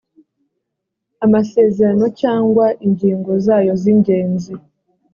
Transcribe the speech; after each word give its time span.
amasezerano 1.25 2.05
cyangwa 2.21 2.65
ingingo 2.85 3.31
zayo 3.45 3.73
z 3.81 3.83
ingenzi 3.93 4.53